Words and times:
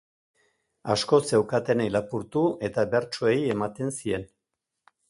Asko 0.93 1.19
zeukatenei 1.27 1.87
lapurtu 1.97 2.45
eta 2.71 2.89
behartsuei 2.95 3.39
ematen 3.59 3.97
zien. 4.01 4.29